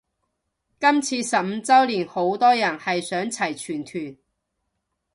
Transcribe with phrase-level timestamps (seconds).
[0.79, 4.17] 今次十五周年好多人係想齊全團